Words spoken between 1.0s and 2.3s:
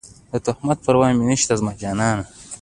مې نشته زما جانانه